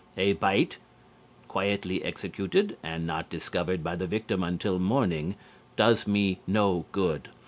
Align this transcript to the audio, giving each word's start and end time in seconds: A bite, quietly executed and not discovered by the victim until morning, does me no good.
A 0.17 0.33
bite, 0.33 0.79
quietly 1.47 2.03
executed 2.03 2.75
and 2.81 3.05
not 3.05 3.29
discovered 3.29 3.83
by 3.83 3.95
the 3.95 4.07
victim 4.07 4.41
until 4.41 4.79
morning, 4.79 5.35
does 5.75 6.07
me 6.07 6.39
no 6.47 6.85
good. 6.91 7.29